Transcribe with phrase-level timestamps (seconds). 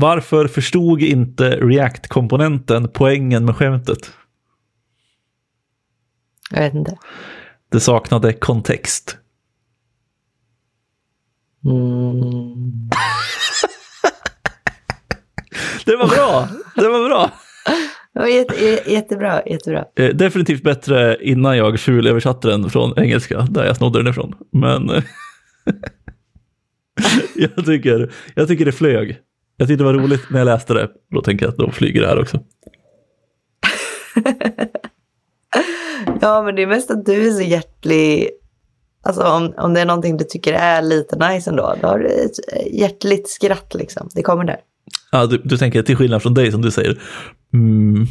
[0.00, 4.10] Varför förstod inte React-komponenten poängen med skämtet?
[6.50, 6.98] Jag vet inte.
[7.72, 9.16] Det saknade kontext.
[11.64, 12.90] Mm.
[15.84, 16.48] Det var bra!
[16.76, 17.30] Det var bra!
[18.14, 19.84] Det var jätte, jättebra, jättebra.
[19.96, 24.34] Eh, definitivt bättre innan jag fulöversatte den från engelska, där jag snodde den ifrån.
[24.52, 24.88] Men
[27.34, 29.18] jag, tycker, jag tycker det flög.
[29.60, 30.88] Jag tyckte det var roligt när jag läste det.
[31.10, 32.38] Då tänker jag att då flyger det här också.
[36.20, 38.30] ja, men det är mest att du är så hjärtlig.
[39.02, 42.06] Alltså om, om det är någonting du tycker är lite nice ändå, då har du
[42.06, 44.08] ett hjärtligt skratt liksom.
[44.14, 44.60] Det kommer där.
[45.12, 47.00] Ja, du, du tänker till skillnad från dig som du säger.
[47.52, 48.06] Mm.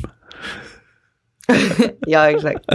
[1.99, 2.65] ja, exakt.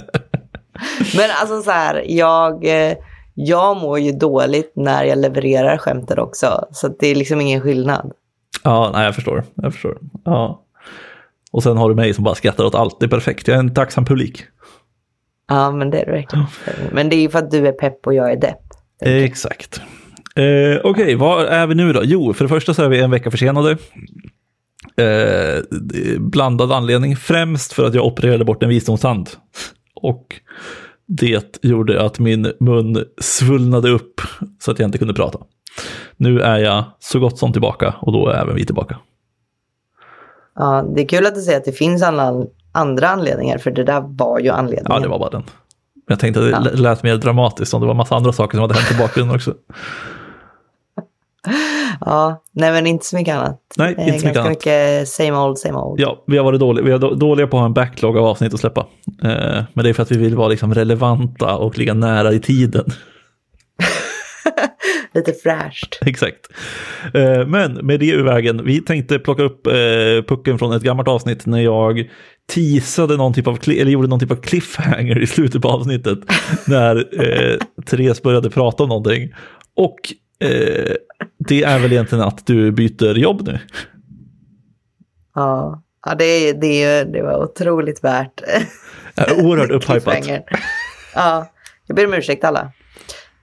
[1.16, 2.96] Men alltså så här, jag, eh,
[3.34, 6.68] jag mår ju dåligt när jag levererar skämten också.
[6.70, 8.12] Så det är liksom ingen skillnad.
[8.64, 9.44] Ja, nej, jag förstår.
[9.54, 9.98] Jag förstår.
[10.24, 10.64] Ja.
[11.52, 13.00] Och sen har du mig som bara skrattar åt allt.
[13.00, 13.48] Det är perfekt.
[13.48, 14.44] Jag är en tacksam publik.
[15.48, 16.46] Ja, men det är det verkligen.
[16.92, 18.60] Men det är ju för att du är pepp och jag är depp.
[19.00, 19.80] Exakt.
[20.36, 22.00] Eh, Okej, okay, vad är vi nu då?
[22.04, 23.76] Jo, för det första så är vi en vecka försenade.
[24.96, 25.62] Eh,
[26.18, 29.28] blandad anledning, främst för att jag opererade bort en visdomstand.
[29.94, 30.40] Och
[31.06, 34.20] det gjorde att min mun svullnade upp
[34.58, 35.38] så att jag inte kunde prata.
[36.16, 38.98] Nu är jag så gott som tillbaka och då är även vi tillbaka.
[40.54, 43.84] Ja, det är kul att du säger att det finns alla andra anledningar, för det
[43.84, 44.92] där var ju anledningen.
[44.92, 45.42] Ja, det var bara den.
[46.08, 46.80] Jag tänkte att det ja.
[46.82, 49.54] lät mer dramatiskt om det var massa andra saker som hade hänt i bakgrunden också.
[52.00, 53.60] Ja, nej men inte så mycket annat.
[53.76, 54.50] Nej, inte så mycket Ganska annat.
[54.50, 56.00] mycket same old, same old.
[56.00, 58.54] Ja, vi har varit dåliga, vi är dåliga på att ha en backlog av avsnitt
[58.54, 58.80] att släppa.
[59.22, 62.40] Eh, men det är för att vi vill vara liksom relevanta och ligga nära i
[62.40, 62.84] tiden.
[65.14, 65.98] Lite fräscht.
[66.06, 66.48] Exakt.
[67.14, 69.72] Eh, men med det ur vägen, vi tänkte plocka upp eh,
[70.28, 72.10] pucken från ett gammalt avsnitt när jag
[72.54, 76.18] teasade någon typ av, eller gjorde någon typ av cliffhanger i slutet på avsnittet.
[76.66, 79.34] när eh, Therese började prata om någonting.
[79.76, 79.98] Och
[80.48, 80.94] eh,
[81.38, 83.58] det är väl egentligen att du byter jobb nu?
[85.34, 88.40] Ja, ja det, det, det var otroligt värt.
[89.38, 90.28] Oerhört upphypat.
[91.14, 91.50] ja,
[91.86, 92.72] jag ber om ursäkt alla.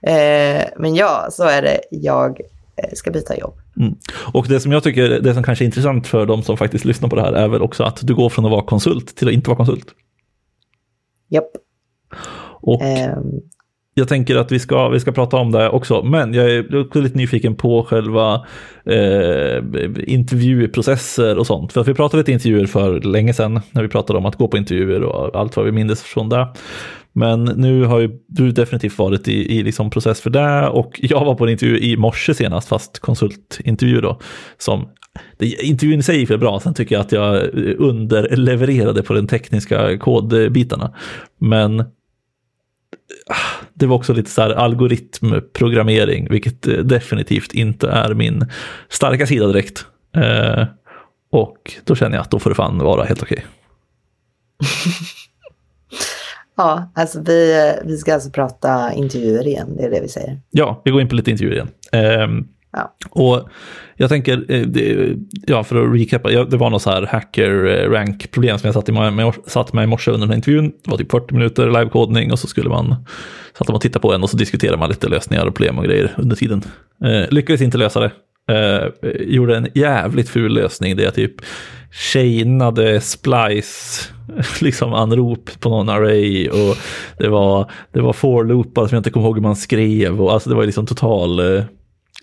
[0.06, 1.80] Eh, men ja, så är det.
[1.90, 2.40] Jag
[2.76, 3.54] eh, ska byta jobb.
[3.80, 3.94] Mm.
[4.32, 7.08] Och det som jag tycker, det som kanske är intressant för de som faktiskt lyssnar
[7.08, 9.34] på det här är väl också att du går från att vara konsult till att
[9.34, 9.86] inte vara konsult.
[11.28, 11.50] Japp.
[12.60, 13.40] Och um,
[13.94, 17.00] jag tänker att vi ska, vi ska prata om det också, men jag är också
[17.00, 18.46] lite nyfiken på själva
[18.84, 19.62] eh,
[20.06, 21.72] intervjuprocesser och sånt.
[21.72, 24.48] För att vi pratade lite intervjuer för länge sedan, när vi pratade om att gå
[24.48, 26.48] på intervjuer och allt vad vi minns från det.
[27.12, 31.24] Men nu har ju du definitivt varit i, i liksom process för det och jag
[31.24, 34.20] var på en intervju i morse senast, fast konsultintervju då,
[34.58, 34.88] som
[35.38, 39.98] det, intervjun i sig gick bra, sen tycker jag att jag underlevererade på den tekniska
[39.98, 40.94] kodbitarna.
[41.38, 41.80] Men
[43.26, 48.46] ah, det var också lite så här algoritmprogrammering, vilket eh, definitivt inte är min
[48.88, 49.86] starka sida direkt.
[50.16, 50.64] Eh,
[51.30, 53.44] och då känner jag att då får det fan vara helt okej.
[56.62, 60.40] ja, alltså vi, vi ska alltså prata intervjuer igen, det är det vi säger.
[60.50, 61.68] Ja, vi går in på lite intervjuer igen.
[61.92, 62.44] Eh,
[62.76, 62.94] Ja.
[63.10, 63.48] Och
[63.96, 64.44] jag tänker,
[65.46, 67.50] ja för att recapa, det var något så här hacker
[67.90, 70.72] rank problem som jag satt, i, med, satt med i morse under den här intervjun.
[70.84, 72.94] Det var typ 40 minuter livekodning och så skulle man,
[73.58, 75.84] satt man och tittade på en och så diskuterade man lite lösningar och problem och
[75.84, 76.62] grejer under tiden.
[77.04, 78.10] Eh, lyckades inte lösa det.
[78.48, 81.34] Eh, gjorde en jävligt ful lösning där jag typ
[81.92, 84.08] chainade splice,
[84.60, 86.76] liksom anrop på någon array och
[87.18, 90.50] det var, det var for-loopar som jag inte kommer ihåg hur man skrev och alltså
[90.50, 91.64] det var liksom total eh,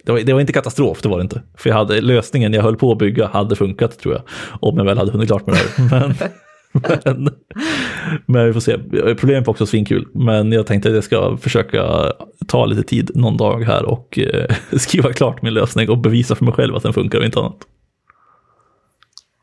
[0.06, 1.42] det var, det var, inte katastrof, det var det inte.
[1.58, 4.24] För jag hade, lösningen jag höll på att bygga hade funkat tror jag.
[4.62, 5.90] Om jag väl hade hunnit klart med det här.
[5.92, 6.16] Men,
[7.06, 7.30] men,
[8.26, 8.78] men vi får se.
[9.16, 10.08] Problemet var också svinkul.
[10.14, 12.12] Men jag tänkte att jag ska försöka
[12.48, 16.46] ta lite tid någon dag här och eh, skriva klart min lösning och bevisa för
[16.46, 17.58] mig själv att den funkar och inte annat.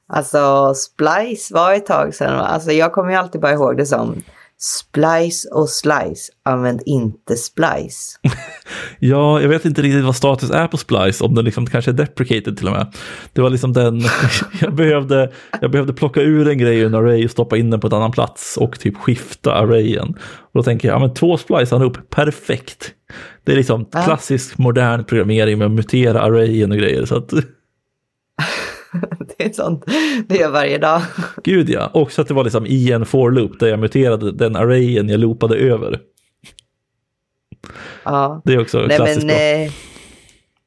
[0.09, 2.39] Alltså Splice var ett tag sedan.
[2.39, 4.23] Alltså jag kommer ju alltid bara ihåg det som
[4.59, 8.19] Splice och slice, använd inte splice.
[8.99, 11.93] ja, jag vet inte riktigt vad status är på splice, om den liksom kanske är
[11.93, 12.95] deprecated till och med.
[13.33, 14.03] Det var liksom den,
[14.61, 17.81] jag behövde, jag behövde plocka ur en grej ur en array och stoppa in den
[17.81, 20.09] på en annan plats och typ skifta arrayen.
[20.19, 22.91] Och då tänker jag, ja men två splice ihop, perfekt.
[23.45, 27.05] Det är liksom klassisk modern programmering med att mutera arrayen och grejer.
[27.05, 27.33] Så att...
[29.39, 29.85] det är sånt
[30.29, 31.03] det gör varje dag.
[31.45, 34.57] Gud ja, också att det var liksom i en for loop där jag muterade den
[34.57, 36.01] arrayen jag loopade över.
[38.05, 38.43] Ja.
[38.45, 39.73] Det är också Nej, klassiskt men, eh,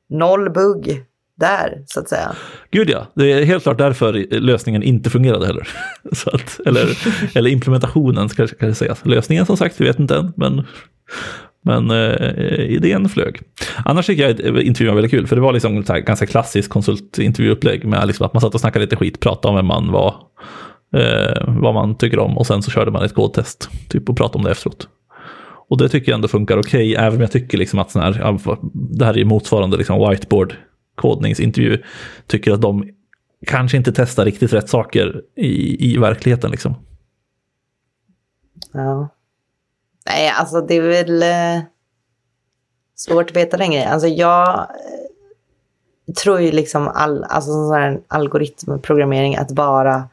[0.09, 1.03] Noll bugg.
[1.39, 2.35] där, så att säga.
[2.71, 5.67] Gud ja, det är helt klart därför lösningen inte fungerade heller.
[6.11, 6.97] Så att, eller,
[7.37, 8.95] eller implementationen ska jag säga.
[9.03, 10.67] Lösningen som sagt, vi vet inte än, men,
[11.61, 13.41] men eh, idén flög.
[13.85, 16.25] Annars tycker jag att eh, intervjun var väldigt kul, för det var liksom ett ganska
[16.25, 19.91] klassiskt konsultintervjuupplägg med liksom att man satt och snackade lite skit, pratade om vem man
[19.91, 20.15] var,
[20.95, 24.37] eh, vad man tycker om och sen så körde man ett kodtest typ, och pratade
[24.37, 24.87] om det efteråt.
[25.69, 28.01] Och det tycker jag ändå funkar okej, okay, även om jag tycker liksom att sån
[28.01, 28.37] här,
[28.73, 30.55] det här är motsvarande liksom whiteboard
[30.95, 31.83] kodningsintervju,
[32.27, 32.89] tycker att de
[33.47, 36.51] kanske inte testar riktigt rätt saker i, i verkligheten.
[36.51, 36.75] Liksom.
[38.73, 39.09] Ja.
[40.09, 41.63] Nej, alltså det är väl eh,
[42.95, 43.91] svårt att veta den grejen.
[43.91, 50.09] Alltså jag eh, tror ju liksom all, alltså sån här algoritmprogrammering att bara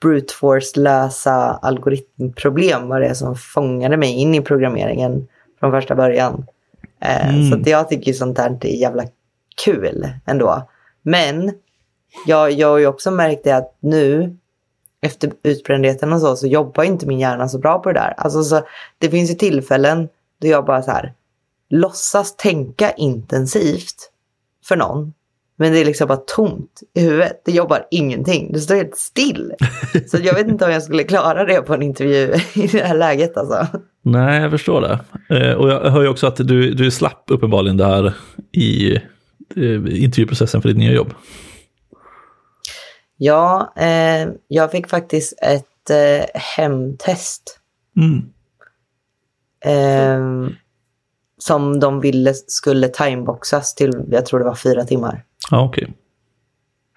[0.00, 5.28] brute force lösa algoritmproblem var det som fångade mig in i programmeringen
[5.60, 6.46] från första början.
[7.00, 7.50] Eh, mm.
[7.50, 9.04] Så att jag tycker sånt där är jävla
[9.64, 10.68] kul ändå.
[11.02, 11.52] Men
[12.26, 14.36] jag, jag har ju också märkt det att nu
[15.00, 18.14] efter utbrändheten och så, så jobbar inte min hjärna så bra på det där.
[18.16, 18.60] Alltså, så,
[18.98, 20.08] det finns ju tillfällen
[20.40, 21.12] då jag bara så här
[21.70, 24.10] låtsas tänka intensivt
[24.64, 25.12] för någon.
[25.60, 27.42] Men det är liksom bara tomt i huvudet.
[27.44, 28.52] Det jobbar ingenting.
[28.52, 29.52] Det står helt still.
[30.06, 32.96] Så jag vet inte om jag skulle klara det på en intervju i det här
[32.96, 33.66] läget alltså.
[34.02, 34.98] Nej, jag förstår det.
[35.36, 38.12] Eh, och jag hör ju också att du, du slapp uppenbarligen det här
[38.52, 38.96] i
[39.56, 41.14] eh, intervjuprocessen för ditt nya jobb.
[43.20, 47.58] Ja, eh, jag fick faktiskt ett eh, hemtest.
[47.96, 48.32] Mm.
[49.64, 50.52] Eh,
[51.38, 55.24] som de ville skulle timeboxas till, jag tror det var fyra timmar.
[55.50, 55.84] Okej.
[55.84, 55.94] Okay.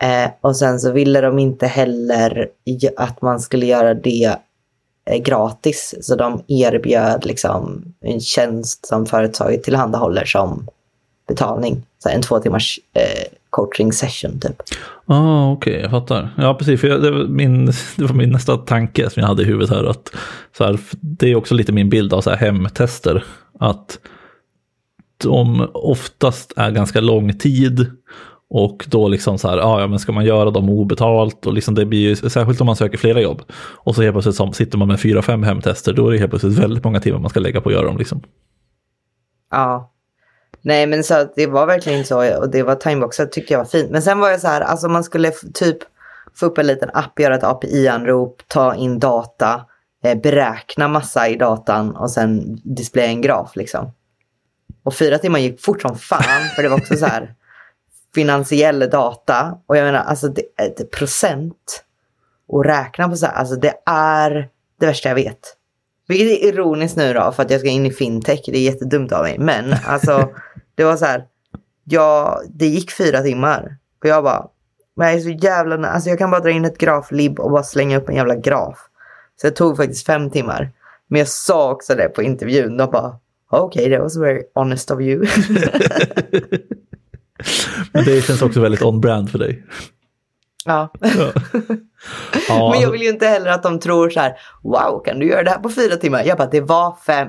[0.01, 2.49] Eh, och sen så ville de inte heller
[2.97, 4.35] att man skulle göra det
[5.05, 5.95] eh, gratis.
[6.01, 10.67] Så de erbjöd liksom en tjänst som företaget tillhandahåller som
[11.27, 11.85] betalning.
[11.99, 14.61] Så en två timmars eh, coaching session typ
[15.11, 16.29] ah, okej, okay, jag fattar.
[16.37, 16.81] Ja, precis.
[16.81, 17.65] För jag, det, var min,
[17.95, 19.83] det var min nästa tanke som jag hade i huvudet här.
[19.83, 20.15] Att,
[20.57, 23.23] så här det är också lite min bild av så här hemtester.
[23.59, 23.99] Att
[25.23, 27.91] de oftast är ganska lång tid.
[28.49, 31.75] Och då liksom så här, ah, ja men ska man göra dem obetalt och liksom
[31.75, 33.41] det blir ju, särskilt om man söker flera jobb.
[33.53, 36.29] Och så helt plötsligt som, sitter man med fyra, fem hemtester, då är det helt
[36.29, 38.21] plötsligt väldigt många timmar man ska lägga på att göra dem liksom.
[39.51, 39.91] Ja,
[40.61, 42.39] Nej, men så det var verkligen inte så.
[42.39, 43.91] Och det var timeboxat tycker jag var fint.
[43.91, 45.77] Men sen var jag så här, alltså man skulle typ
[46.35, 49.65] få upp en liten app, göra ett API-anrop, ta in data,
[50.03, 53.91] eh, beräkna massa i datan och sen displaya en graf liksom.
[54.83, 57.35] Och fyra timmar gick fort som fan, för det var också så här
[58.15, 59.57] finansiell data.
[59.65, 60.43] Och jag menar, alltså det,
[60.77, 61.83] det procent
[62.47, 64.49] och räkna på så här, alltså det är
[64.79, 65.57] det värsta jag vet.
[66.11, 68.41] Vilket är ironiskt nu då, för att jag ska in i fintech.
[68.45, 69.39] Det är jättedumt av mig.
[69.39, 70.29] Men alltså,
[70.75, 71.23] det var så här.
[71.83, 73.77] Ja, det gick fyra timmar.
[74.03, 74.47] Och jag bara,
[74.95, 75.87] men jag är så jävla...
[75.87, 78.79] Alltså jag kan bara dra in ett graflib och bara slänga upp en jävla graf.
[79.41, 80.71] Så det tog faktiskt fem timmar.
[81.07, 82.77] Men jag sa också det på intervjun.
[82.77, 83.15] De bara,
[83.49, 85.19] okej, okay, that was very honest of you.
[87.91, 89.63] men det känns också väldigt on-brand för dig.
[90.65, 90.93] Ja.
[92.49, 92.71] ja.
[92.71, 95.43] Men jag vill ju inte heller att de tror så här, wow, kan du göra
[95.43, 96.23] det här på fyra timmar?
[96.25, 97.27] Jag bara, det var fem,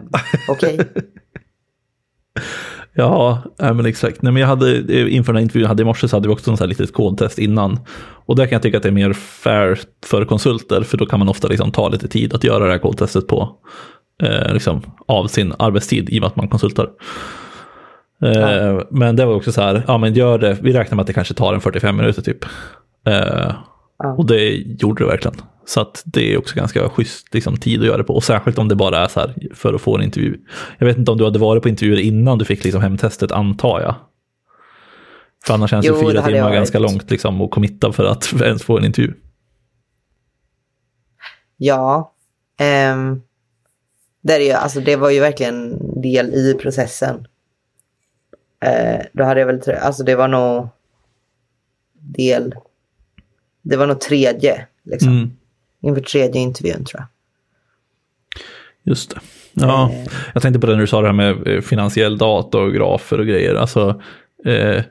[0.49, 0.75] okej?
[0.75, 0.87] Okay?
[2.93, 4.23] ja, men exakt.
[4.23, 4.79] Nej, men jag hade,
[5.11, 6.93] inför den här intervjun hade i morse så hade vi också en sån här litet
[6.93, 7.81] kodtest innan.
[8.27, 11.19] Och där kan jag tycka att det är mer fair för konsulter, för då kan
[11.19, 13.57] man ofta liksom ta lite tid att göra det här kodtestet på,
[14.23, 16.91] eh, liksom, av sin arbetstid i och med att man konsultar.
[18.23, 18.83] Eh, ja.
[18.91, 21.13] Men det var också så här, ja men gör det, vi räknar med att det
[21.13, 22.45] kanske tar en 45 minuter typ.
[23.07, 23.55] Eh,
[23.99, 24.15] ja.
[24.19, 25.37] Och det gjorde det verkligen.
[25.65, 28.15] Så att det är också ganska schysst liksom, tid att göra det på.
[28.15, 30.39] Och särskilt om det bara är så här för att få en intervju.
[30.79, 33.81] Jag vet inte om du hade varit på intervjuer innan du fick liksom, hemtestet, antar
[33.81, 33.95] jag.
[35.45, 38.63] För annars känns jo, ju fyra timmar ganska långt liksom, att committa för att ens
[38.63, 39.15] få en intervju.
[41.57, 42.15] Ja,
[42.93, 43.23] um,
[44.23, 47.27] det, är ju, alltså, det var ju verkligen del i processen.
[48.65, 50.69] Uh, då hade jag väl, alltså det var nog
[51.95, 52.55] del
[53.63, 55.13] det var nog tredje, liksom.
[55.13, 55.31] Mm.
[55.83, 57.07] Inför tredje intervjun tror jag.
[58.85, 59.21] Just det.
[59.53, 60.13] Ja, eh.
[60.35, 63.21] jag tänkte på det när du sa det här med eh, finansiell data och grafer
[63.21, 63.55] och grejer.
[63.55, 64.03] Alltså,
[64.45, 64.83] eh,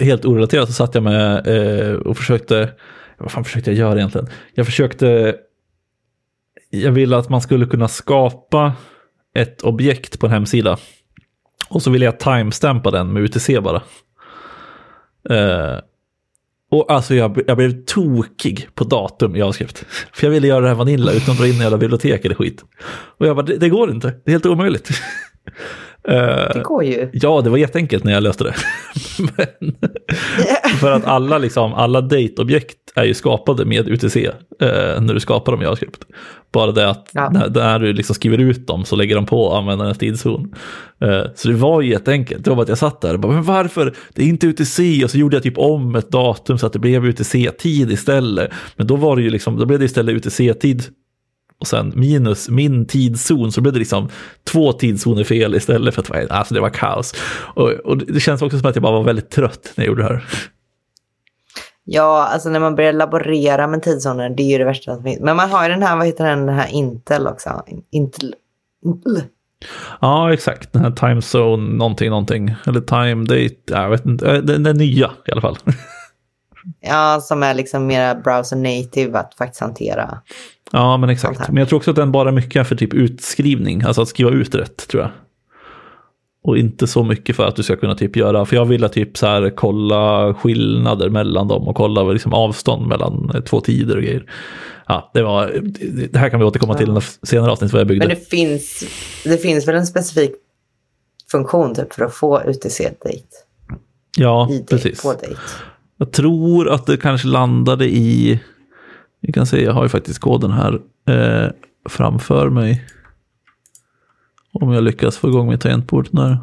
[0.00, 2.70] helt orelaterat så satt jag med eh, och försökte,
[3.18, 4.28] vad fan försökte jag göra egentligen?
[4.54, 5.36] Jag försökte,
[6.70, 8.72] jag ville att man skulle kunna skapa
[9.34, 10.78] ett objekt på en hemsida.
[11.68, 13.82] Och så ville jag timestampa den med UTC bara.
[16.70, 19.84] Och alltså jag, jag blev tokig på datum i avskrift.
[20.12, 22.64] För jag ville göra det här Vanilla utan att dra in några bibliotek eller skit.
[23.18, 24.08] Och jag bara, det, det, går inte.
[24.08, 24.88] Det är helt omöjligt.
[26.08, 27.10] Det går ju.
[27.12, 28.54] Ja, det var jätteenkelt när jag löste det.
[29.36, 29.74] Men,
[30.80, 34.30] för att alla, liksom, alla date-objekt är ju skapade med UTC eh,
[35.00, 35.98] när du skapar dem i JavaScript.
[36.52, 37.30] Bara det att Ja.
[37.30, 40.54] när, när du liksom skriver ut dem så lägger de på användarens tidszon.
[41.00, 42.44] Eh, så det var ju jätteenkelt.
[42.44, 43.94] Det var bara att jag satt där och bara, men varför?
[44.14, 45.04] Det är inte UTC.
[45.04, 48.50] Och så gjorde jag typ om ett datum så att det blev UTC-tid istället.
[48.76, 50.82] Men då var det ju liksom, då blev det istället UTC-tid
[51.64, 54.08] och sen minus min tidszon så blev det liksom
[54.44, 57.14] två tidszoner fel istället för att alltså det var kaos.
[57.54, 60.02] Och, och det känns också som att jag bara var väldigt trött när jag gjorde
[60.02, 60.24] det här.
[61.84, 65.20] Ja, alltså när man börjar laborera med tidszoner, det är ju det värsta som finns.
[65.20, 67.62] Men man har ju den här, vad heter den, den här Intel också.
[67.90, 68.34] Intel.
[68.84, 69.22] Intel.
[70.00, 70.72] Ja, exakt.
[70.72, 72.54] Den här time zone någonting, någonting.
[72.66, 74.40] Eller time date, jag vet inte.
[74.40, 75.58] Den, den nya i alla fall.
[76.80, 80.20] Ja, som är liksom mera browser native att faktiskt hantera.
[80.72, 81.48] Ja, men exakt.
[81.48, 84.54] Men jag tror också att den bara mycket för typ utskrivning, alltså att skriva ut
[84.54, 85.10] rätt tror jag.
[86.44, 89.16] Och inte så mycket för att du ska kunna typ göra, för jag ville typ
[89.18, 94.02] så här kolla skillnader mellan dem och kolla liksom avstånd mellan eh, två tider och
[94.02, 94.24] grejer.
[94.86, 95.60] Ja, det var,
[96.10, 98.06] det- här kan vi återkomma till i senare avsnitt vad jag byggde.
[98.06, 98.84] Men det finns,
[99.24, 100.30] det finns väl en specifik
[101.30, 103.18] funktion typ för att få UTC-date.
[104.18, 105.02] ja, precis.
[105.96, 108.40] Jag tror att det kanske landade i,
[109.26, 111.50] vi kan se, jag har ju faktiskt koden här eh,
[111.88, 112.84] framför mig.
[114.52, 116.08] Om jag lyckas få igång mitt tangentbord.
[116.10, 116.38] När...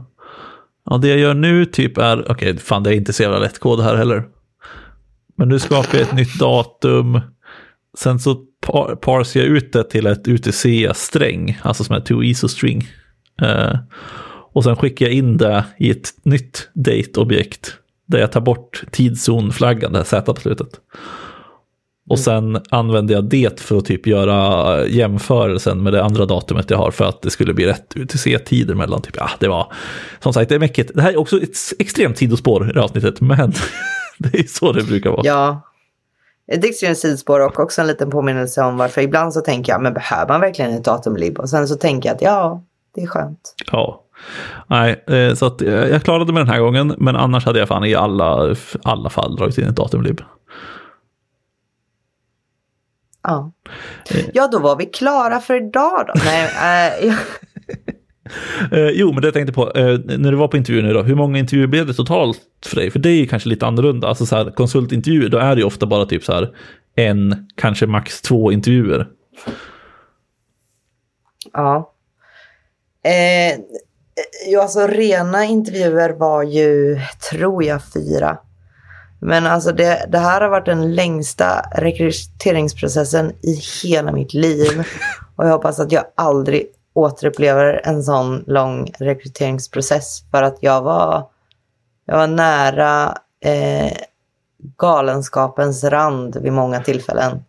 [0.86, 3.60] Ja, det jag gör nu typ är, okej, fan det är inte så jävla lätt
[3.60, 4.24] kod här heller.
[5.36, 7.20] Men nu skapar jag ett nytt datum.
[7.98, 12.88] Sen så par parsar jag ut det till ett UTC-sträng, alltså som är to ISO-string.
[13.42, 13.76] Eh,
[14.54, 19.92] och sen skickar jag in det i ett nytt date-objekt där jag tar bort tidszonflaggan,
[19.92, 20.80] det här Z på slutet.
[22.12, 26.78] Och sen använder jag det för att typ göra jämförelsen med det andra datumet jag
[26.78, 29.74] har för att det skulle bli rätt UTC-tider mellan typ, ja det var,
[30.20, 30.92] som sagt det är mäckigt.
[30.96, 33.54] Det här är också ett extremt sidospår i det här avsnittet, men
[34.18, 35.22] det är så det brukar vara.
[35.24, 35.62] Ja.
[36.52, 39.94] Ett extremt sidospår och också en liten påminnelse om varför ibland så tänker jag, men
[39.94, 41.40] behöver man verkligen ett datumlib?
[41.40, 42.64] Och sen så tänker jag att ja,
[42.96, 43.56] det är skönt.
[43.72, 44.04] Ja.
[44.68, 47.68] Nej, eh, så att eh, jag klarade mig den här gången, men annars hade jag
[47.68, 50.22] fan i alla, alla fall dragit in ett datumlib.
[53.24, 53.52] Ja.
[54.10, 54.26] Eh.
[54.34, 56.14] ja, då var vi klara för idag då.
[56.26, 57.16] Nej, äh, ja.
[58.72, 61.02] Eh, jo, men det jag tänkte på, eh, när du var på intervju nu då,
[61.02, 62.92] hur många intervjuer blev det totalt för dig?
[62.92, 65.68] För det är ju kanske lite annorlunda, alltså så här, konsultintervjuer, då är det ju
[65.68, 66.56] ofta bara typ så här
[66.96, 69.08] en, kanske max två intervjuer.
[71.54, 71.94] ja.
[73.04, 73.60] Eh,
[74.48, 77.00] ja, alltså rena intervjuer var ju,
[77.32, 78.38] tror jag, fyra.
[79.22, 84.84] Men alltså det, det här har varit den längsta rekryteringsprocessen i hela mitt liv.
[85.36, 90.24] Och jag hoppas att jag aldrig återupplever en sån lång rekryteringsprocess.
[90.32, 91.28] För att jag var,
[92.06, 93.98] jag var nära eh,
[94.78, 97.44] galenskapens rand vid många tillfällen.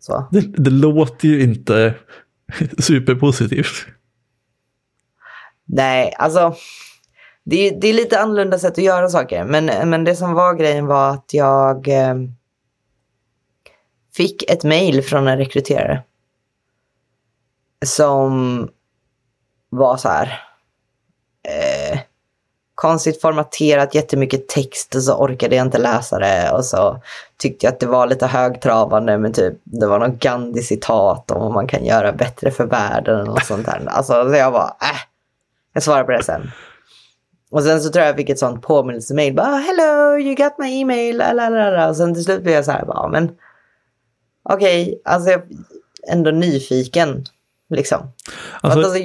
[0.00, 0.28] Så.
[0.30, 1.94] Det, det låter ju inte
[2.78, 3.86] superpositivt.
[5.64, 6.54] Nej, alltså.
[7.44, 9.44] Det är, det är lite annorlunda sätt att göra saker.
[9.44, 12.14] Men, men det som var grejen var att jag eh,
[14.12, 16.02] fick ett mejl från en rekryterare.
[17.86, 18.68] Som
[19.68, 20.42] var så här.
[21.48, 22.00] Eh,
[22.74, 26.50] konstigt formaterat, jättemycket text och så orkade jag inte läsa det.
[26.52, 27.00] Och så
[27.36, 31.52] tyckte jag att det var lite högtravande men typ det var något Gandhi-citat om vad
[31.52, 33.86] man kan göra bättre för världen och sånt där.
[33.86, 35.00] Alltså så jag bara, äh,
[35.72, 36.50] jag svarar på det sen.
[37.50, 39.34] Och sen så tror jag jag fick ett sånt påminnelsemail.
[39.34, 41.16] Bara, hello, you got my email.
[41.16, 41.88] Lalalala.
[41.88, 43.30] Och sen till slut blev jag så här, bara, men
[44.42, 45.46] okej, alltså jag är
[46.12, 47.24] ändå nyfiken.
[47.74, 48.12] Liksom.
[48.60, 48.98] Alltså, alltså,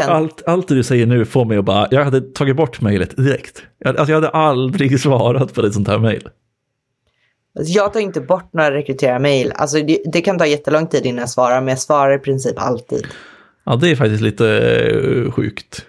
[0.00, 2.80] känna- allt, allt det du säger nu får mig att bara, jag hade tagit bort
[2.80, 3.62] mejlet direkt.
[3.78, 6.28] Jag, alltså, jag hade aldrig svarat på ett sånt här mejl.
[7.58, 9.52] Alltså, jag tar inte bort några rekryterarmail.
[9.54, 12.54] Alltså det, det kan ta jättelång tid innan jag svarar, men jag svarar i princip
[12.56, 13.06] alltid.
[13.64, 15.86] Ja, det är faktiskt lite eh, sjukt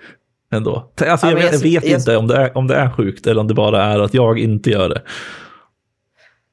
[0.53, 0.91] ändå.
[1.07, 2.89] Alltså, Ja, jag, men vet, jag vet jag- inte om det, är, om det är
[2.91, 5.01] sjukt eller om det bara är att jag inte gör det.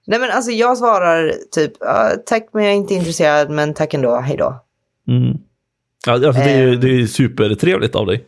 [0.07, 3.95] Nej men alltså jag svarar typ, "Ja, tack men jag är inte intresserad, men tack
[3.95, 4.65] ändå, hej då.
[5.09, 5.37] Mm.
[6.07, 6.81] Ja, alltså, det är ju Ehm.
[6.81, 8.25] det är supertrevligt av dig.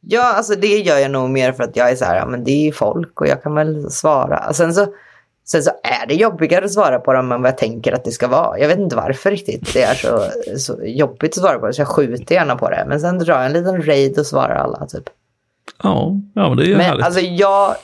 [0.00, 2.44] Ja, alltså det gör jag nog mer för att jag är så här, ja men
[2.44, 4.52] det är ju folk och jag kan väl svara.
[4.52, 4.86] Sen så,
[5.44, 8.10] sen så är det jobbigare att svara på dem än vad jag tänker att det
[8.10, 8.58] ska vara.
[8.58, 11.80] Jag vet inte varför riktigt det är så, så jobbigt att svara på det, så
[11.80, 12.84] jag skjuter gärna på det.
[12.88, 15.04] Men sen drar jag en liten raid och svarar alla typ.
[15.82, 17.04] Ja, ja men det är ju Men härligt.
[17.04, 17.74] alltså jag,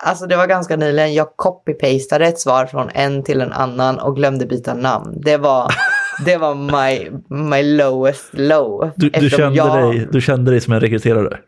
[0.00, 4.16] alltså det var ganska nyligen, jag copy-pastade ett svar från en till en annan och
[4.16, 5.20] glömde byta namn.
[5.24, 5.74] Det var
[6.24, 8.90] det var my, my lowest low.
[8.96, 11.38] Du, du, kände jag, dig, du kände dig som en rekryterare?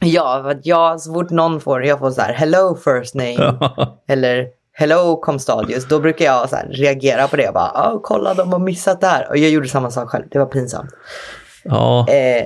[0.00, 3.58] Ja, för att jag, så fort någon får, jag får så här hello first name
[4.08, 7.42] eller hello Comstadius, då brukar jag så här reagera på det.
[7.42, 9.28] Jag bara, oh, kolla de har missat det här.
[9.28, 10.90] Och jag gjorde samma sak själv, det var pinsamt.
[11.64, 12.06] ja.
[12.08, 12.42] Eh,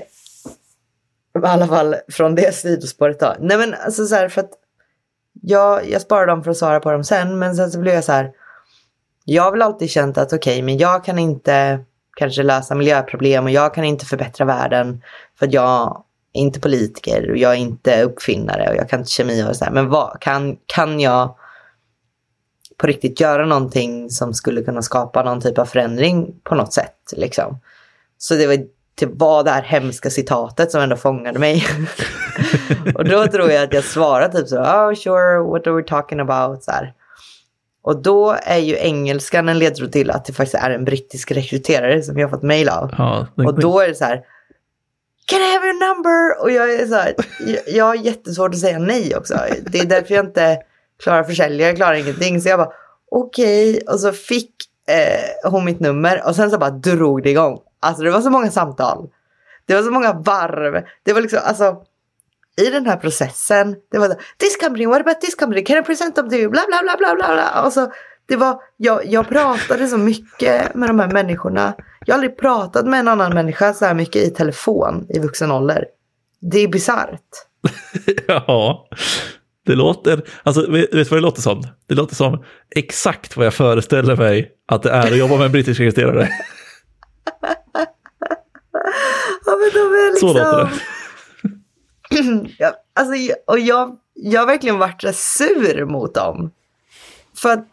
[1.39, 3.35] I alla fall från det sidospåret då.
[3.41, 4.51] Nej men alltså så här för att
[5.43, 7.39] jag, jag sparar dem för att svara på dem sen.
[7.39, 8.31] Men sen så blev jag så här.
[9.25, 11.81] Jag har väl alltid känt att okej, men jag kan inte
[12.17, 15.03] kanske lösa miljöproblem och jag kan inte förbättra världen.
[15.39, 19.11] För att jag är inte politiker och jag är inte uppfinnare och jag kan inte
[19.11, 19.73] kemi och så här.
[19.73, 21.37] Men vad, kan, kan jag
[22.77, 27.13] på riktigt göra någonting som skulle kunna skapa någon typ av förändring på något sätt
[27.17, 27.59] liksom.
[28.19, 28.57] Så det var,
[28.95, 31.65] det var det här hemska citatet som ändå fångade mig.
[32.95, 36.21] och då tror jag att jag svarade typ så, oh sure, what are we talking
[36.21, 36.65] about?
[36.65, 36.93] Så här.
[37.83, 42.03] Och då är ju engelskan en ledtråd till att det faktiskt är en brittisk rekryterare
[42.03, 42.95] som jag fått mail av.
[42.99, 44.23] ja Och då är det så här,
[45.27, 46.43] Can I have your number?
[46.43, 47.15] Och jag är så här,
[47.67, 49.39] jag, har jättesvårt att säga nej också.
[49.67, 50.59] Det är därför jag inte
[51.03, 52.41] klarar försäljare, jag klarar ingenting.
[52.41, 52.73] Så jag bara,
[53.11, 53.81] okej.
[53.89, 54.51] Och så fick
[54.89, 57.59] eh, hon mitt nummer och sen så bara drog det igång.
[57.81, 59.09] Alltså det var så många samtal.
[59.67, 60.85] Det var så många varv.
[61.03, 61.77] Det var liksom, alltså
[62.57, 63.77] i den här processen.
[63.91, 66.51] Det var så, this company, what about this company, can I present them to you,
[66.51, 67.35] bla bla bla bla bla.
[67.35, 67.63] bla.
[67.67, 67.93] Och så,
[68.27, 71.75] det var, jag, jag pratade så mycket med de här människorna.
[72.07, 75.51] Jag har aldrig pratat med en annan människa så här mycket i telefon i vuxen
[75.51, 75.85] ålder.
[76.41, 77.21] Det är bisarrt.
[78.27, 78.89] Ja,
[79.67, 81.63] det låter, alltså vet du vad det låter som?
[81.87, 85.53] Det låter som exakt vad jag föreställer mig att det är att jobba med en
[85.53, 86.29] brittisk rekryterare.
[89.47, 90.29] Ja, men de är liksom...
[90.29, 90.71] Så låter det.
[92.59, 96.51] ja, alltså, och jag, jag har verkligen varit sur mot dem.
[97.37, 97.69] För att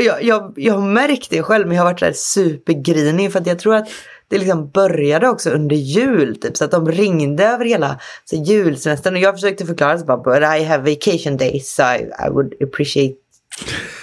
[0.00, 3.32] jag, jag, jag har märkt det själv, men jag har varit så här supergrinig.
[3.32, 3.88] För att jag tror att
[4.28, 6.36] det liksom började också under jul.
[6.40, 9.14] Typ, så att de ringde över hela så julsemestern.
[9.14, 12.54] Och jag försökte förklara, så bara, but I have vacation days, so I, I would
[12.62, 13.14] appreciate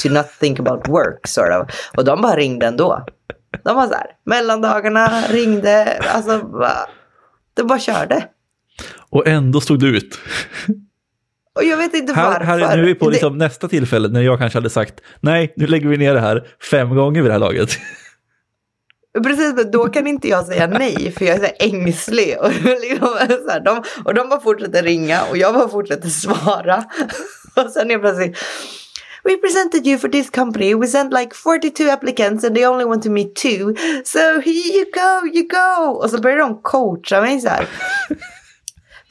[0.02, 1.28] to not think about work.
[1.28, 1.76] Sort of.
[1.98, 3.06] Och de bara ringde ändå.
[3.64, 6.78] De var så här, mellandagarna ringde, alltså, bara,
[7.54, 8.28] de bara körde.
[9.10, 10.20] Och ändå stod du ut.
[11.56, 12.46] Och jag vet inte Här, varför.
[12.46, 14.94] här är nu är vi på Det- liksom nästa tillfälle när jag kanske hade sagt
[15.22, 17.70] nej, nu lägger vi ner det här fem gånger vid det här laget.
[19.24, 22.36] Precis, men då kan inte jag säga nej för jag är så ängslig.
[22.42, 22.50] Och,
[22.82, 23.08] liksom,
[23.46, 26.84] så här, de, och de bara fortsätter ringa och jag bara fortsätter svara.
[27.66, 28.38] Och sen är plötsligt
[29.24, 30.76] We presented you for this company.
[30.76, 33.74] We sent like 42 applicants and they only want to meet two.
[34.06, 35.92] So here you go, you go.
[35.92, 37.68] Och så börjar de coacha mig så här.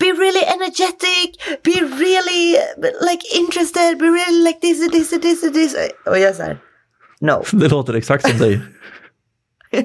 [0.03, 1.29] Be really energetic,
[1.63, 2.59] be really
[3.09, 5.77] like interested, be really like this and this and this and this.
[6.07, 6.59] Och jag så här,
[7.21, 7.45] no.
[7.53, 8.61] Det låter exakt som dig.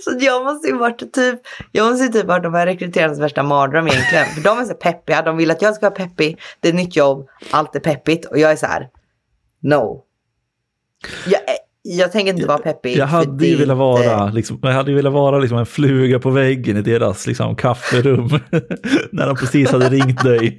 [0.00, 1.40] Så jag måste ju varit typ,
[1.72, 4.26] jag måste ju typ varit de här rekryterarnas värsta mardröm egentligen.
[4.26, 6.76] För de är så peppiga, de vill att jag ska vara peppig, det är ett
[6.76, 8.88] nytt jobb, allt är peppigt och jag är så här,
[9.60, 10.04] no.
[11.26, 11.40] Jag,
[11.86, 12.96] jag tänker inte vara peppig.
[12.96, 16.76] Jag hade ju velat vara, liksom, jag hade velat vara liksom en fluga på väggen
[16.76, 18.28] i deras liksom, kafferum.
[19.12, 20.58] när de precis hade ringt dig.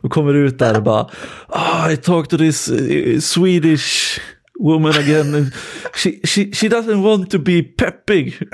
[0.00, 1.10] Och kommer ut där och bara,
[1.48, 4.20] ah, I talked to this eh, Swedish
[4.58, 5.52] woman again.
[5.94, 8.34] She, she, she doesn't want to be peppig.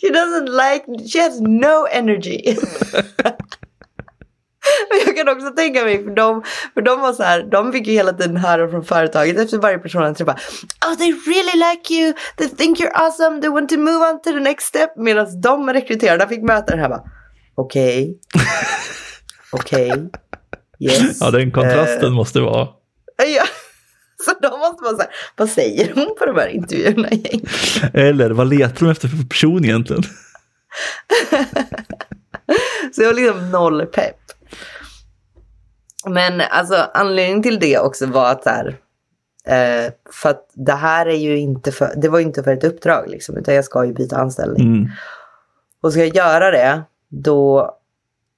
[0.00, 2.56] She doesn't like, she has no energy.
[5.06, 6.42] Jag kan också tänka mig, för de,
[6.74, 9.78] för de var så här, de fick ju hela tiden höra från företaget efter varje
[9.78, 10.40] person han träffade.
[10.86, 14.30] Oh they really like you, they think you're awesome, they want to move on to
[14.30, 14.90] the next step.
[14.96, 17.02] Medan de rekryterarna fick möta den här bara,
[17.54, 18.18] okej,
[19.52, 20.10] okej,
[20.80, 21.18] yes.
[21.20, 22.68] Ja, den kontrasten Eh, måste vara.
[23.36, 23.44] ja.
[24.24, 27.46] Så de måste vara så här, vad säger hon på de här intervjuerna egentligen?
[27.94, 30.02] Eller vad letar de efter för person egentligen?
[32.92, 34.16] Så jag var liksom noll pepp.
[36.06, 38.76] Men alltså anledningen till det också var att så här,
[39.44, 42.64] eh, för att det här är ju inte för, det var ju inte för ett
[42.64, 44.66] uppdrag liksom, utan jag ska ju byta anställning.
[44.66, 44.90] Mm.
[45.80, 47.74] Och ska jag göra det, då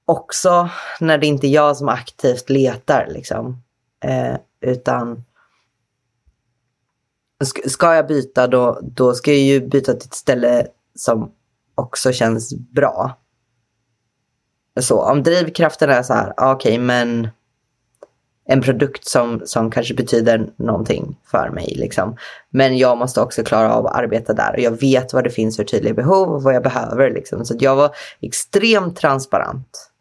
[0.05, 0.69] också
[0.99, 3.63] när det inte är jag som aktivt letar liksom,
[4.03, 5.23] eh, utan
[7.67, 11.31] ska, jag byta då, då ska jag ju byta till ett ställe som
[11.75, 13.17] också känns bra.
[14.79, 17.29] Så om drivkraften är så här, okej men
[18.51, 21.73] en produkt som, som kanske betyder någonting för mig.
[21.75, 22.17] Liksom.
[22.49, 25.57] Men jag måste också klara av att arbeta där och jag vet vad det finns
[25.57, 27.11] för tydliga behov och vad jag behöver.
[27.11, 27.45] Liksom.
[27.45, 29.91] Så att jag var extremt transparent.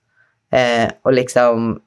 [0.53, 1.81] Eh, och liksom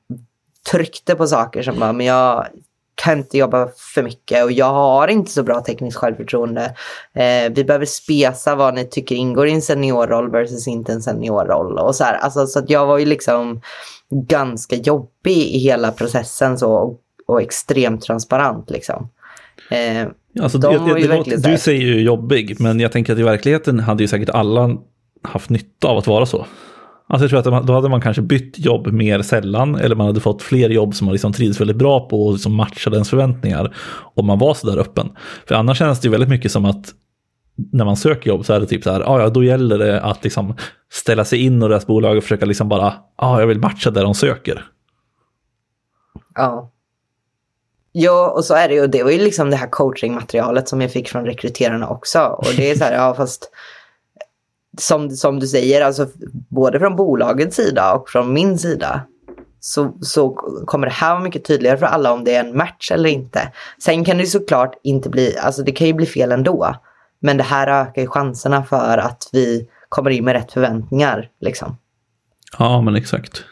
[0.72, 2.48] tryckte på saker som bara, men jag
[2.96, 6.76] kan inte jobba för mycket och jag har inte så bra tekniskt självförtroende.
[7.14, 11.80] Eh, vi behöver spesa vad ni tycker ingår i en seniorroll versus inte en seniorroll.
[11.80, 13.62] Och så här, alltså, så att jag var ju liksom
[14.12, 19.10] ganska jobbig i hela processen så, och, och extremt transparent liksom.
[19.72, 20.08] Eh,
[20.42, 23.80] alltså, de jag, jag, låter, du säger ju jobbig, men jag tänker att i verkligheten
[23.80, 24.78] hade ju säkert alla
[25.22, 26.46] haft nytta av att vara så.
[27.08, 30.20] Alltså jag tror att då hade man kanske bytt jobb mer sällan eller man hade
[30.20, 33.76] fått fler jobb som man liksom trivs väldigt bra på och som matchade ens förväntningar
[34.16, 35.10] om man var så där öppen.
[35.48, 36.94] För annars känns det ju väldigt mycket som att
[37.56, 40.02] när man söker jobb så är det typ så här, ah, ja då gäller det
[40.02, 40.56] att liksom
[40.92, 44.04] ställa sig in och deras bolag och försöka liksom bara, ah, jag vill matcha där
[44.04, 44.66] de söker.
[46.36, 46.70] Ja.
[47.92, 48.88] Ja, och så är det ju.
[48.88, 52.20] Det var ju liksom det här coachingmaterialet som jag fick från rekryterarna också.
[52.20, 53.50] Och det är så här, ja fast
[54.80, 56.08] som, som du säger, alltså
[56.50, 59.02] både från bolagets sida och från min sida
[59.60, 60.30] så, så
[60.66, 63.52] kommer det här vara mycket tydligare för alla om det är en match eller inte.
[63.84, 66.76] Sen kan det såklart inte bli, alltså det kan ju bli fel ändå.
[67.26, 71.30] Men det här ökar ju chanserna för att vi kommer in med rätt förväntningar.
[71.42, 71.78] Liksom.
[72.60, 73.44] Ja, men exakt.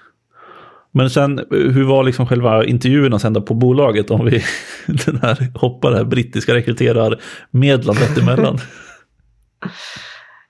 [0.91, 4.43] Men sen, hur var liksom själva intervjuerna sen då på bolaget om vi
[5.05, 8.57] den här hoppar det här brittiska rekryterarmedlandet emellan?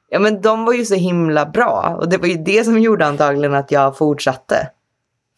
[0.10, 3.06] Ja men de var ju så himla bra och det var ju det som gjorde
[3.06, 4.70] antagligen att jag fortsatte.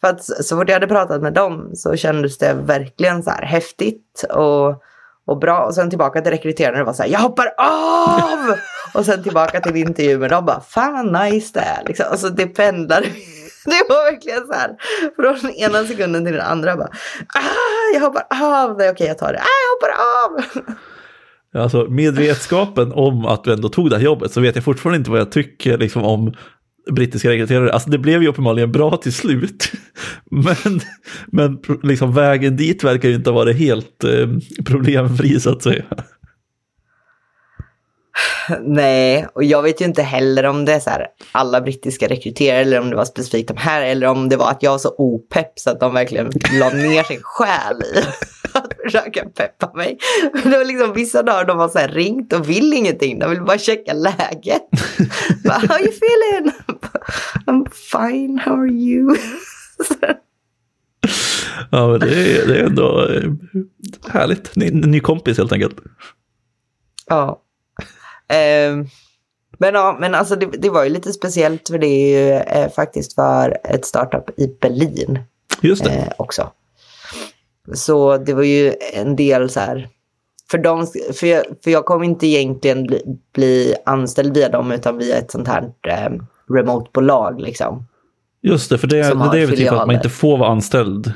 [0.00, 3.42] För att så fort jag hade pratat med dem så kändes det verkligen så här
[3.42, 4.82] häftigt och,
[5.26, 5.64] och bra.
[5.64, 8.54] Och sen tillbaka till rekryterarna och var så här, jag hoppar av!
[8.94, 11.84] och sen tillbaka till intervjun med dem bara, fan vad nice det är.
[11.86, 12.06] Liksom.
[12.10, 13.04] Alltså det typ pendlar.
[13.66, 14.70] Det var verkligen så här,
[15.40, 16.88] från ena sekunden till den andra bara,
[17.34, 18.78] ah, jag hoppar av.
[18.78, 19.92] Nej okej jag tar det, ah, jag hoppar
[20.24, 20.64] av.
[21.62, 24.98] Alltså med vetskapen om att du ändå tog det här jobbet så vet jag fortfarande
[24.98, 26.34] inte vad jag tycker liksom, om
[26.92, 27.72] brittiska rekryterare.
[27.72, 29.72] Alltså det blev ju uppenbarligen bra till slut.
[30.30, 30.80] Men,
[31.26, 34.28] men liksom vägen dit verkar ju inte ha varit helt eh,
[34.64, 35.84] problemfri så att säga.
[38.60, 42.60] Nej, och jag vet ju inte heller om det är så här alla brittiska rekryterare
[42.60, 44.94] eller om det var specifikt de här eller om det var att jag var så
[44.98, 48.02] opepp så att de verkligen la ner sin själ i
[48.58, 49.98] att försöka peppa mig.
[50.32, 53.42] Men det var liksom vissa dagar de har så ringt och vill ingenting, de vill
[53.42, 54.62] bara checka läget.
[55.44, 56.52] How are you feeling?
[57.46, 59.16] I'm fine, how are you?
[61.70, 63.30] ja, men det är, det är ändå eh,
[64.08, 64.56] härligt.
[64.56, 65.76] Ny, ny kompis helt enkelt.
[67.06, 67.42] Ja.
[68.28, 68.86] Eh,
[69.58, 72.70] men ja, men alltså det, det, var ju lite speciellt för det är ju eh,
[72.70, 75.18] faktiskt för ett startup i Berlin.
[75.60, 75.90] Just det.
[75.90, 76.50] Eh, också.
[77.72, 79.88] Så det var ju en del så här.
[80.50, 83.02] För, dem, för, jag, för jag kommer inte egentligen bli,
[83.34, 86.12] bli anställd via dem utan via ett sånt här eh,
[86.54, 87.86] remote-bolag liksom.
[88.42, 91.12] Just det, för det, det, det är väl typ att man inte får vara anställd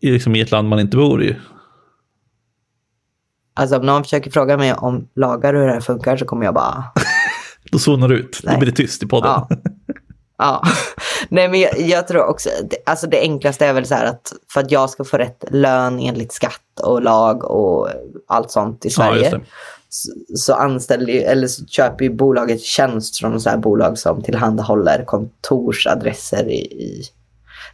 [0.00, 1.36] i, liksom i ett land man inte bor i.
[3.54, 6.44] Alltså om någon försöker fråga mig om lagar och hur det här funkar så kommer
[6.44, 6.84] jag bara...
[7.70, 8.54] Då zonar du ut, Nej.
[8.54, 9.30] då blir det tyst i podden.
[9.30, 9.48] Ja.
[10.38, 10.62] ja.
[11.28, 12.50] Nej men jag, jag, tror också,
[12.86, 15.98] alltså det enklaste är väl så här att för att jag ska få rätt lön
[15.98, 17.88] enligt skatt och lag och
[18.28, 19.30] allt sånt i Sverige.
[19.32, 19.40] Ja,
[19.88, 25.04] så, så anställer eller så köper ju bolaget tjänst från så här bolag som tillhandahåller
[25.04, 27.02] kontorsadresser i, i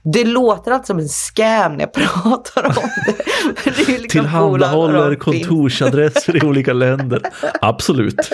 [0.05, 3.13] det låter alltid som en scam när jag pratar om det.
[3.65, 7.23] det liksom Tillhandahåller kontorsadresser i olika länder.
[7.61, 8.31] Absolut.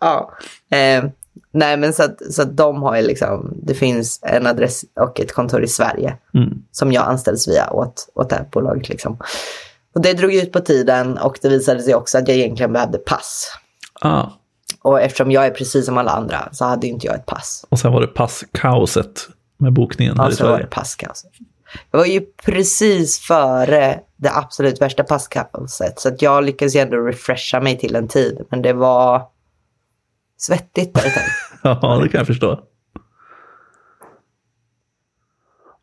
[0.00, 0.32] Ja.
[0.70, 1.04] Eh,
[1.50, 5.20] nej men så att, så att de har ju liksom, det finns en adress och
[5.20, 6.16] ett kontor i Sverige.
[6.34, 6.62] Mm.
[6.72, 9.18] Som jag anställs via åt, åt det här bolaget liksom.
[9.94, 12.98] Och det drog ut på tiden och det visade sig också att jag egentligen behövde
[12.98, 13.52] pass.
[14.00, 14.26] Ah.
[14.82, 17.66] Och eftersom jag är precis som alla andra så hade inte jag ett pass.
[17.68, 20.52] Och sen var det passkaoset med bokningen här i Sverige.
[20.52, 21.24] var det passkaos.
[21.90, 26.00] Jag var ju precis före det absolut värsta passkaoset.
[26.00, 28.40] Så att jag lyckades ju ändå refresha mig till en tid.
[28.50, 29.22] Men det var
[30.38, 31.12] svettigt där
[31.62, 32.60] Ja, det kan jag förstå.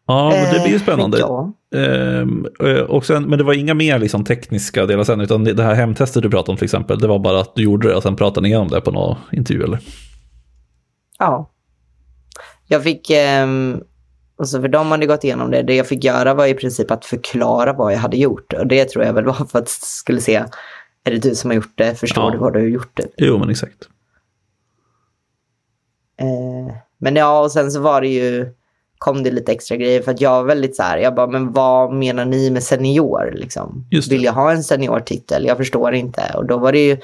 [0.07, 1.19] Ja, men det blir ju eh, spännande.
[1.19, 1.53] Ja.
[1.75, 5.63] Ehm, eh, och sen, men det var inga mer liksom, tekniska delar sen, utan det
[5.63, 8.03] här hemtestet du pratade om till exempel, det var bara att du gjorde det och
[8.03, 9.79] sen pratade ni igenom det på någon intervju eller?
[11.19, 11.51] Ja,
[12.67, 13.47] jag fick, eh,
[14.37, 17.05] alltså för de hade gått igenom det, det jag fick göra var i princip att
[17.05, 18.53] förklara vad jag hade gjort.
[18.53, 20.35] Och det tror jag väl var för att skulle se,
[21.03, 21.95] är det du som har gjort det?
[21.95, 22.31] Förstår ja.
[22.31, 22.91] du vad du har gjort?
[22.93, 23.07] Det?
[23.17, 23.89] Jo, men exakt.
[26.17, 28.53] Eh, men ja, och sen så var det ju,
[28.97, 31.51] kom det lite extra grejer för att jag var väldigt så här, jag bara, men
[31.51, 33.85] vad menar ni med senior liksom?
[34.09, 35.45] Vill jag ha en seniortitel?
[35.45, 36.31] Jag förstår inte.
[36.35, 36.97] Och då var det ju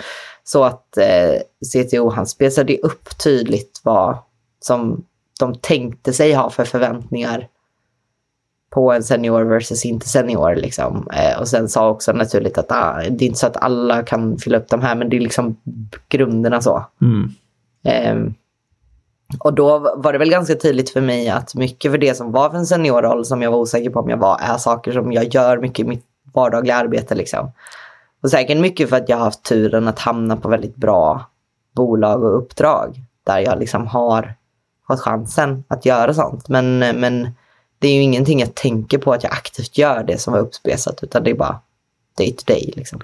[0.43, 1.41] så att eh,
[1.73, 4.17] CTO, han spesade upp tydligt vad
[4.60, 5.06] som
[5.39, 7.47] de tänkte sig ha för förväntningar
[8.69, 10.56] på en senior versus inte senior.
[10.56, 11.10] Liksom.
[11.13, 14.38] Eh, och sen sa också naturligt att ah, det är inte så att alla kan
[14.38, 15.58] fylla upp de här, men det är liksom
[16.10, 16.86] grunderna så.
[17.01, 17.30] Mm.
[17.84, 18.34] Eh,
[19.39, 22.49] och då var det väl ganska tydligt för mig att mycket för det som var
[22.49, 25.35] för en seniorroll som jag var osäker på om jag var är saker som jag
[25.35, 27.15] gör mycket i mitt vardagliga arbete.
[27.15, 27.51] Liksom.
[28.23, 31.25] Och säkert mycket för att jag har haft turen att hamna på väldigt bra
[31.75, 34.33] bolag och uppdrag där jag liksom har
[34.87, 36.49] fått chansen att göra sånt.
[36.49, 37.29] Men, men
[37.79, 41.03] det är ju ingenting jag tänker på att jag aktivt gör det som var uppspesat
[41.03, 41.59] utan det är bara
[42.17, 42.73] day to day.
[42.75, 43.01] Liksom.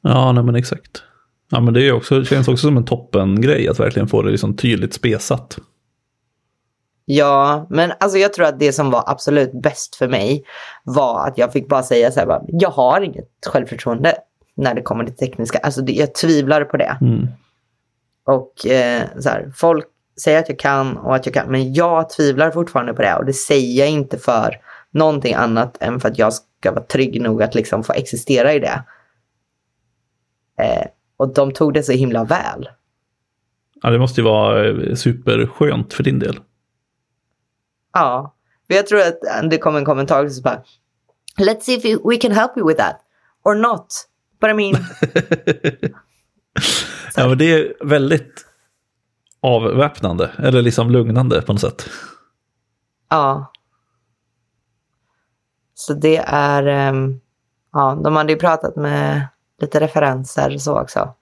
[0.00, 1.02] Ja, nej men exakt.
[1.50, 4.56] Ja, men det är också, känns också som en toppengrej att verkligen få det liksom
[4.56, 5.58] tydligt spesat.
[7.04, 10.44] Ja, men alltså jag tror att det som var absolut bäst för mig
[10.84, 14.14] var att jag fick bara säga så här, bara, jag har inget självförtroende
[14.54, 15.58] när det kommer till tekniska.
[15.58, 16.98] Alltså det, jag tvivlar på det.
[17.00, 17.28] Mm.
[18.24, 19.86] Och eh, så här, folk
[20.22, 23.24] säger att jag kan och att jag kan, men jag tvivlar fortfarande på det och
[23.24, 24.56] det säger jag inte för
[24.90, 28.58] någonting annat än för att jag ska vara trygg nog att liksom få existera i
[28.58, 28.82] det.
[30.62, 30.86] Eh,
[31.20, 32.68] och de tog det så himla väl.
[33.82, 36.40] Ja, det måste ju vara eh, superskönt för din del.
[37.92, 38.34] Ja,
[38.66, 40.62] för jag tror att det kom en kommentar som bara
[41.38, 43.00] Let's see if we can help you with that.
[43.44, 43.86] Or not.
[44.40, 44.74] But I mean...
[47.16, 48.46] ja, men det är väldigt
[49.40, 51.90] avväpnande, eller liksom lugnande på något sätt.
[53.10, 53.52] Ja.
[55.74, 56.92] Så det är...
[56.92, 57.20] Um,
[57.72, 59.28] ja, de hade ju pratat med
[59.60, 61.14] lite referenser så också.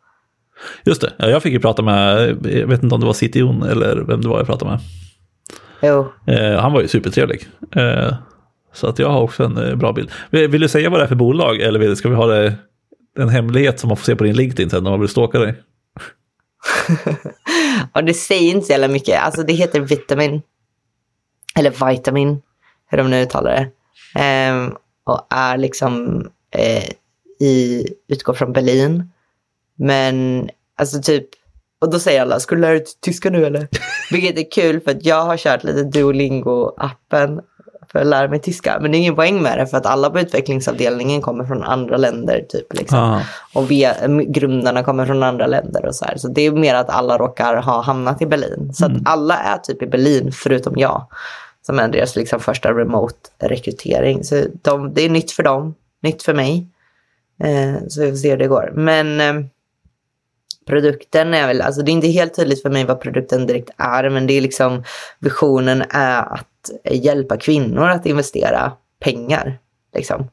[0.85, 3.71] Just det, ja, jag fick ju prata med, jag vet inte om det var CTO'n
[3.71, 4.81] eller vem det var jag pratade med.
[5.83, 6.13] Jo.
[6.27, 7.49] Eh, han var ju supertrevlig.
[7.77, 8.15] Eh,
[8.73, 10.11] så att jag har också en eh, bra bild.
[10.31, 12.55] Vill, du säga vad det är för bolag eller vill, ska vi ha det,
[13.19, 15.55] en hemlighet som man får se på din LinkedIn sen när man vill stalka dig?
[17.95, 19.23] ja, det säger inte så jävla mycket.
[19.23, 20.43] Alltså det heter Vitamin.
[21.55, 22.43] Eller Vitamin,
[22.91, 23.71] hur de nu uttalar det.
[24.21, 24.75] Ehm,
[25.05, 26.85] och är liksom eh,
[27.41, 29.11] i, utgår från Berlin.
[29.77, 31.29] Men alltså typ,
[31.81, 33.69] och då säger alla, ska du lära dig tyska nu eller?
[34.11, 37.41] Vilket är kul för att jag har kört lite Duolingo-appen
[37.93, 38.79] för att lära mig tyska.
[38.81, 41.97] Men det är ingen poäng med det för att alla på utvecklingsavdelningen kommer från andra
[41.97, 42.45] länder.
[42.49, 42.75] typ.
[42.75, 42.99] Liksom.
[42.99, 43.21] Ah.
[43.55, 43.95] Och via,
[44.27, 46.17] grundarna kommer från andra länder och så här.
[46.17, 48.71] Så det är mer att alla råkar ha hamnat i Berlin.
[48.75, 48.97] Så mm.
[48.97, 51.07] att alla är typ i Berlin förutom jag.
[51.67, 54.25] Som är deras liksom första remote-rekrytering.
[54.25, 56.69] Så de, det är nytt för dem, nytt för mig.
[57.45, 58.73] Eh, så vi får se hur det går.
[58.75, 59.45] Men eh,
[60.67, 64.11] produkten är väl, alltså det är inte helt tydligt för mig vad produkten direkt är,
[64.11, 64.85] men det är liksom
[65.19, 69.59] visionen är att hjälpa kvinnor att investera pengar.
[69.95, 70.29] Liksom.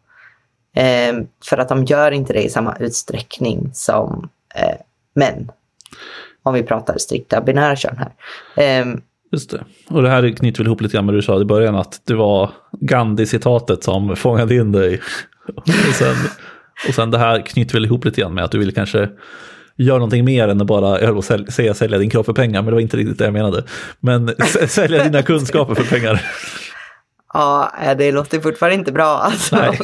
[0.75, 1.15] Eh,
[1.45, 4.77] för att de gör inte det i samma utsträckning som eh,
[5.13, 5.51] män.
[6.43, 8.11] Om vi pratar strikta binära kön här.
[8.81, 8.95] Eh,
[9.31, 9.63] Just det.
[9.89, 12.01] Och det här knyter väl ihop lite grann med det du sa i början att
[12.03, 15.01] det var Gandhi-citatet som fångade in dig.
[15.55, 16.15] och, sen,
[16.87, 19.09] och sen det här knyter väl ihop lite grann med att du vill kanske
[19.75, 22.65] göra någonting mer än att bara, jag höll säga sälja din kropp för pengar, men
[22.65, 23.63] det var inte riktigt det jag menade.
[23.99, 24.35] Men
[24.67, 26.21] sälja dina kunskaper för pengar.
[27.33, 29.55] Ja, det låter fortfarande inte bra alltså.
[29.55, 29.79] Nej.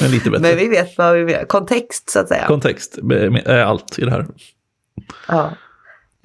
[0.00, 0.48] Men lite bättre.
[0.48, 1.48] Men vi vet vad vi vet.
[1.48, 2.46] Kontext så att säga.
[2.46, 2.98] Kontext
[3.44, 4.26] är allt i det här.
[5.28, 5.52] Ja.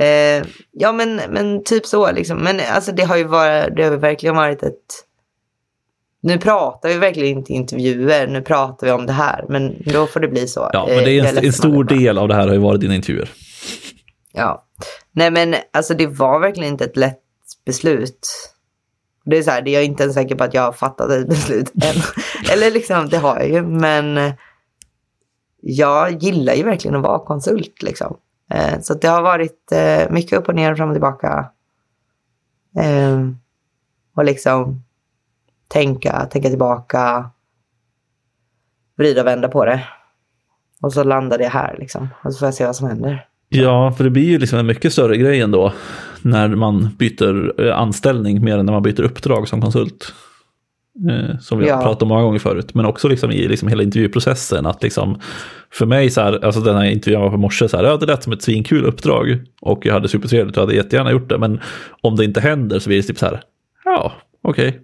[0.05, 2.37] Eh, ja men, men typ så liksom.
[2.37, 5.05] Men alltså det har ju varit, det har verkligen varit ett
[6.23, 9.45] nu pratar vi verkligen inte intervjuer, nu pratar vi om det här.
[9.49, 10.69] Men då får det bli så.
[10.73, 12.95] Ja, men det är en, en stor del av det här har ju varit dina
[12.95, 13.29] intervjuer.
[14.33, 14.65] Ja.
[15.11, 17.19] Nej, men alltså det var verkligen inte ett lätt
[17.65, 18.27] beslut.
[19.25, 21.11] Det är så här, det är jag inte ens säker på att jag har fattat
[21.11, 22.01] ett beslut än.
[22.53, 24.33] Eller liksom, det har jag ju, men
[25.61, 28.17] jag gillar ju verkligen att vara konsult liksom.
[28.53, 31.49] Eh, så det har varit eh, mycket upp och ner, fram och tillbaka.
[32.77, 33.19] Eh,
[34.15, 34.83] och liksom
[35.71, 37.29] tänka, tänka tillbaka,
[38.97, 39.83] vrida och vända på det.
[40.81, 42.07] Och så landar det här liksom.
[42.23, 43.25] Och så får jag se vad som händer.
[43.49, 45.73] Ja, för det blir ju liksom en mycket större grej ändå
[46.21, 50.13] när man byter eh, anställning mer än när man byter uppdrag som konsult.
[51.09, 51.75] Eh, som vi ja.
[51.75, 52.73] har pratat om många gånger förut.
[52.73, 54.65] Men också liksom i liksom hela intervjuprocessen.
[54.65, 55.19] Att liksom,
[55.71, 58.05] för mig, så här, alltså den här intervjun var på morse, så här, ja, det
[58.05, 59.37] lät som ett svinkul uppdrag.
[59.61, 61.37] Och jag hade supertrevligt och hade jättegärna gjort det.
[61.37, 61.59] Men
[62.01, 63.41] om det inte händer så blir det typ så här,
[63.85, 64.67] ja, okej.
[64.67, 64.81] Okay.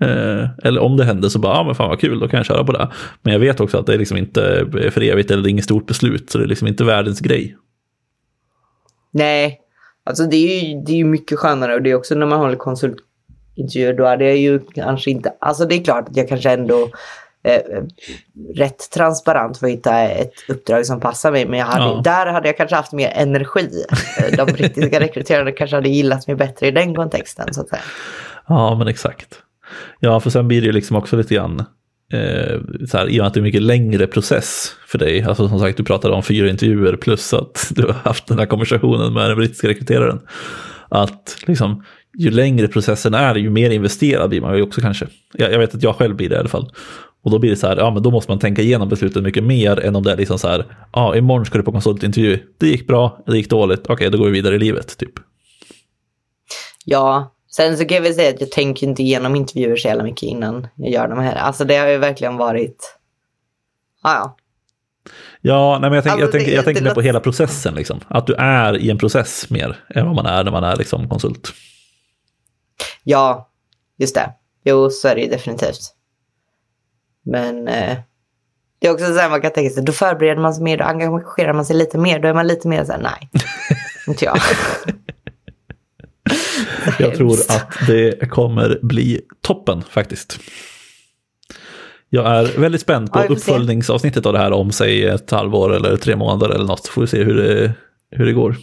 [0.00, 2.46] Eh, eller om det händer så bara, ja men fan vad kul, då kan jag
[2.46, 2.88] köra på det.
[3.22, 5.64] Men jag vet också att det är liksom inte för evigt eller det är inget
[5.64, 7.56] stort beslut, så det är liksom inte världens grej.
[9.10, 9.60] Nej,
[10.04, 12.56] alltså det är ju det är mycket skönare och det är också när man håller
[12.56, 16.90] konsultintervjuer, då är det ju kanske inte, alltså det är klart att jag kanske ändå
[17.44, 17.82] eh,
[18.54, 21.46] rätt transparent för att hitta ett uppdrag som passar mig.
[21.46, 22.00] Men jag hade, ja.
[22.04, 23.84] där hade jag kanske haft mer energi.
[24.36, 27.54] De brittiska rekryterarna kanske hade gillat mig bättre i den kontexten.
[27.54, 27.82] Så att säga.
[28.46, 29.43] Ja, men exakt.
[30.00, 31.58] Ja, för sen blir det ju liksom också lite grann,
[32.12, 35.48] eh, så här, i och med att det är mycket längre process för dig, alltså
[35.48, 39.12] som sagt du pratade om fyra intervjuer plus att du har haft den här konversationen
[39.12, 40.20] med den brittiska rekryteraren,
[40.88, 41.84] att liksom
[42.18, 45.06] ju längre processen är, ju mer investerad blir man ju också kanske.
[45.32, 46.70] Jag, jag vet att jag själv blir det i alla fall.
[47.24, 49.44] Och då blir det så här, ja men då måste man tänka igenom beslutet mycket
[49.44, 52.66] mer än om det är liksom så här, ja imorgon ska du på konsultintervju, det
[52.66, 55.12] gick bra, det gick dåligt, okej då går vi vidare i livet typ.
[56.84, 60.02] Ja, sen så kan jag väl säga att jag tänker inte igenom intervjuer så jävla
[60.04, 61.34] mycket innan jag gör de här.
[61.36, 62.96] Alltså det har ju verkligen varit,
[64.02, 64.36] ja ja.
[65.40, 67.74] Ja, nej, men jag, tänk, Alltså, jag, tänker, det- jag tänker mer på hela processen,
[67.74, 68.00] liksom.
[68.08, 71.08] att du är i en process mer än vad man är när man är liksom
[71.08, 71.52] konsult.
[73.02, 73.50] Ja,
[73.98, 74.30] just det.
[74.64, 75.80] Jo, så är det ju definitivt.
[77.24, 77.96] Men eh,
[78.78, 80.84] det är också så här man kan tänka sig, då förbereder man sig mer, då
[80.84, 83.30] engagerar man sig lite mer, då är man lite mer så här, nej,
[84.08, 84.38] inte jag.
[86.98, 90.38] Jag tror att det kommer bli toppen faktiskt.
[92.08, 95.96] Jag är väldigt spänd på Ja, uppföljningsavsnittet av det här om säg ett halvår eller
[95.96, 96.86] tre månader eller något.
[96.88, 97.74] Får vi se hur det,
[98.10, 98.56] hur det går.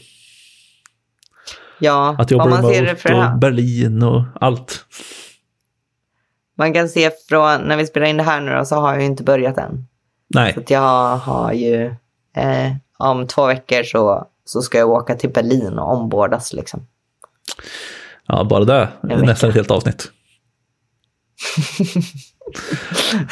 [1.79, 4.85] Ja, Att jobba man ser det för och Berlin och allt.
[6.57, 9.01] Man kan se från, när vi spelar in det här nu då, så har jag
[9.01, 9.87] ju inte börjat än.
[10.27, 11.85] Nej, Så att jag har ju,
[12.35, 16.87] eh, om två veckor så, så ska jag åka till Berlin och ombordas liksom.
[18.27, 18.89] Ja, bara det.
[19.01, 20.11] Nästan ett helt avsnitt.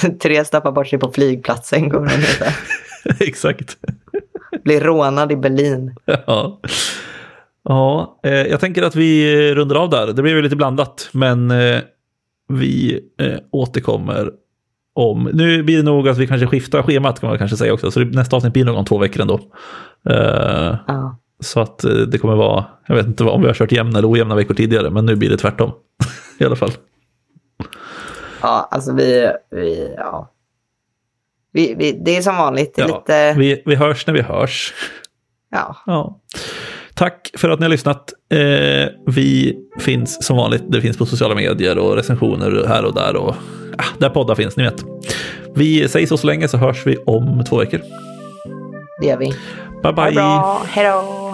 [0.20, 2.46] Therese tappar bort sig på flygplatsen, kommer den heta.
[3.20, 3.78] Exakt.
[4.64, 5.96] Blir rånad i Berlin.
[6.06, 6.60] Ja.
[7.64, 10.08] Ja, eh, jag tänker att vi rundar av där.
[10.08, 11.80] Det blev ju lite blandat, men eh,
[12.48, 14.32] vi eh, återkommer
[14.94, 15.30] om...
[15.34, 18.00] Nu blir det nog att vi kanske skiftar schemat kan man kanske säga också, så
[18.00, 19.40] nästa avsnitt blir nog om två veckor ändå.
[20.04, 21.18] Ja.
[21.40, 24.12] Så att eh, det kommer vara, jag vet inte om vi har kört jämna eller
[24.12, 25.72] ojämna veckor tidigare, men nu blir det tvärtom.
[26.40, 26.72] I alla fall.
[28.42, 30.32] Ja, alltså vi, vi ja.
[31.52, 34.22] Vi, vi, det är som vanligt, det är Ja, lite, vi, vi hörs när vi
[34.22, 34.74] hörs.
[35.52, 35.76] ja.
[35.86, 36.20] Ja.
[36.94, 38.14] Tack för att ni har lyssnat.
[38.34, 40.64] Eh, vi finns som vanligt.
[40.68, 43.16] Det finns på sociala medier och recensioner här och där.
[43.16, 43.30] Och,
[43.78, 44.84] ah, där poddar finns, ni vet.
[45.56, 47.80] Vi säger så så länge så hörs vi om två veckor.
[49.02, 49.34] det gör vi.
[49.84, 50.22] Bye bye!
[50.66, 51.29] hej då!